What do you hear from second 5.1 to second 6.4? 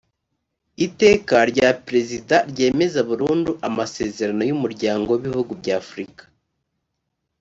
w ibihugu by afurika